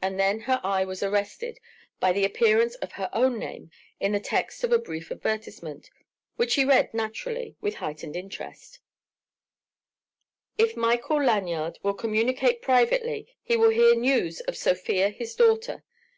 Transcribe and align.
And 0.00 0.18
then 0.18 0.40
her 0.40 0.58
eye 0.64 0.86
was 0.86 1.02
arrested 1.02 1.60
by 2.00 2.12
the 2.12 2.24
appearance 2.24 2.76
of 2.76 2.92
her 2.92 3.10
own 3.12 3.38
name 3.38 3.70
in 4.00 4.12
the 4.12 4.18
text 4.18 4.64
of 4.64 4.72
a 4.72 4.78
brief 4.78 5.12
advertisement, 5.12 5.90
which 6.36 6.52
she 6.52 6.64
read 6.64 6.94
naturally, 6.94 7.56
with 7.60 7.74
heightened 7.74 8.16
interest: 8.16 8.78
IF 10.56 10.78
MICHAEL 10.78 11.22
LANYARD 11.24 11.78
will 11.82 11.92
communicate 11.92 12.62
privately 12.62 13.28
he 13.42 13.58
will 13.58 13.68
hear 13.68 13.94
news 13.94 14.40
of 14.48 14.56
Sofia 14.56 15.10
his 15.10 15.34
daughter. 15.34 15.84